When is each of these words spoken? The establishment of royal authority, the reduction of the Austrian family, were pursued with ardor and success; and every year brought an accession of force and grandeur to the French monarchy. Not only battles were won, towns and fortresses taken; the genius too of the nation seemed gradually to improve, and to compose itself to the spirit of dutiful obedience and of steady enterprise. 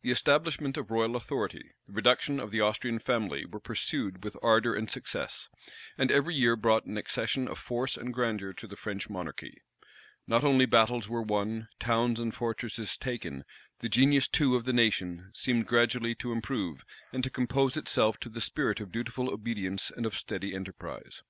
The 0.00 0.10
establishment 0.10 0.78
of 0.78 0.90
royal 0.90 1.14
authority, 1.14 1.72
the 1.86 1.92
reduction 1.92 2.40
of 2.40 2.50
the 2.50 2.62
Austrian 2.62 2.98
family, 2.98 3.44
were 3.44 3.60
pursued 3.60 4.24
with 4.24 4.34
ardor 4.42 4.74
and 4.74 4.90
success; 4.90 5.50
and 5.98 6.10
every 6.10 6.34
year 6.34 6.56
brought 6.56 6.86
an 6.86 6.96
accession 6.96 7.46
of 7.46 7.58
force 7.58 7.94
and 7.94 8.14
grandeur 8.14 8.54
to 8.54 8.66
the 8.66 8.76
French 8.76 9.10
monarchy. 9.10 9.60
Not 10.26 10.42
only 10.42 10.64
battles 10.64 11.06
were 11.10 11.20
won, 11.20 11.68
towns 11.78 12.18
and 12.18 12.34
fortresses 12.34 12.96
taken; 12.96 13.44
the 13.80 13.90
genius 13.90 14.26
too 14.26 14.56
of 14.56 14.64
the 14.64 14.72
nation 14.72 15.30
seemed 15.34 15.66
gradually 15.66 16.14
to 16.14 16.32
improve, 16.32 16.82
and 17.12 17.22
to 17.22 17.28
compose 17.28 17.76
itself 17.76 18.18
to 18.20 18.30
the 18.30 18.40
spirit 18.40 18.80
of 18.80 18.90
dutiful 18.90 19.28
obedience 19.28 19.92
and 19.94 20.06
of 20.06 20.16
steady 20.16 20.54
enterprise. 20.54 21.22